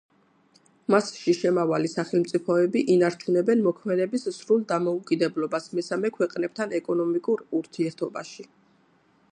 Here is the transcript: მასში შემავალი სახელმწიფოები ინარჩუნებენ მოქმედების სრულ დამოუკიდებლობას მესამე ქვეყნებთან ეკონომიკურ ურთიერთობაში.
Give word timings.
მასში 0.93 1.33
შემავალი 1.39 1.91
სახელმწიფოები 1.91 2.83
ინარჩუნებენ 2.93 3.61
მოქმედების 3.67 4.27
სრულ 4.39 4.65
დამოუკიდებლობას 4.73 5.71
მესამე 5.81 6.13
ქვეყნებთან 6.17 6.77
ეკონომიკურ 6.81 7.47
ურთიერთობაში. 7.61 8.51